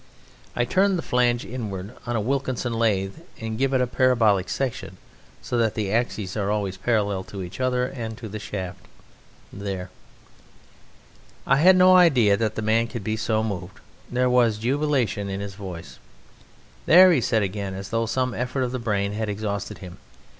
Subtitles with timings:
[0.55, 4.97] I turn the flange inward on a Wilkinson lathe and give it a parabolic section
[5.43, 8.87] so that the axes are always parallel to each other and to the shaft....
[9.53, 9.91] There!"
[11.45, 13.79] I had no idea the man could be so moved:
[14.09, 15.99] there was jubilation in his voice.
[16.87, 19.99] "There!" he said again, as though some effort of the brain had exhausted him.